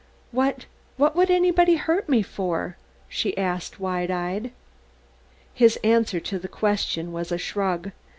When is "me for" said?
2.09-2.75